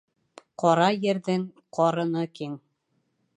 [0.63, 1.43] Ҡара ерҙең
[1.79, 2.57] ҡарыны киң.